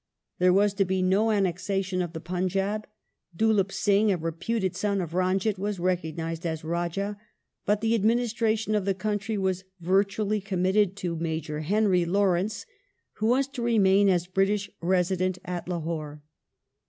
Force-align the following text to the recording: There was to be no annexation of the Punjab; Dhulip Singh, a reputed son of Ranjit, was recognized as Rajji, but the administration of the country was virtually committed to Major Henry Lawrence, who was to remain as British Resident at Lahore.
There 0.39 0.51
was 0.51 0.73
to 0.73 0.83
be 0.83 1.03
no 1.03 1.29
annexation 1.29 2.01
of 2.01 2.13
the 2.13 2.19
Punjab; 2.19 2.87
Dhulip 3.37 3.71
Singh, 3.71 4.11
a 4.11 4.17
reputed 4.17 4.75
son 4.75 4.99
of 4.99 5.11
Ranjit, 5.13 5.59
was 5.59 5.77
recognized 5.79 6.43
as 6.43 6.63
Rajji, 6.63 7.15
but 7.67 7.81
the 7.81 7.93
administration 7.93 8.73
of 8.73 8.85
the 8.85 8.95
country 8.95 9.37
was 9.37 9.63
virtually 9.79 10.41
committed 10.41 10.95
to 10.95 11.15
Major 11.17 11.59
Henry 11.59 12.03
Lawrence, 12.03 12.65
who 13.17 13.27
was 13.27 13.47
to 13.49 13.61
remain 13.61 14.09
as 14.09 14.25
British 14.25 14.71
Resident 14.81 15.37
at 15.45 15.69
Lahore. 15.69 16.23